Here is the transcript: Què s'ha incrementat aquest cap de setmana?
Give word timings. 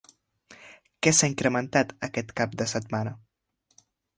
Què 1.07 1.13
s'ha 1.17 1.29
incrementat 1.33 1.93
aquest 2.09 2.35
cap 2.41 2.59
de 2.63 2.69
setmana? 2.75 3.17